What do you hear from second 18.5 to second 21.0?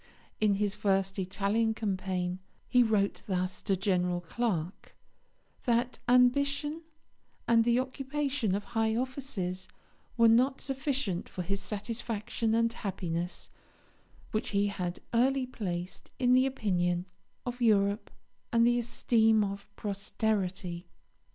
and the esteem of posterity."